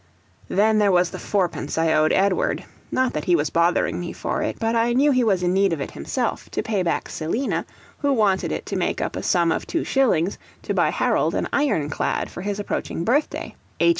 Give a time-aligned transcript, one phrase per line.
[0.49, 4.41] Then there was the fourpence I owed Edward; not that he was bothering me for
[4.41, 7.67] it, but I knew he was in need of it himself, to pay back Selina,
[7.99, 11.47] who wanted it to make up a sum of two shillings, to buy Harold an
[11.53, 13.89] ironclad for his approaching birthday, H.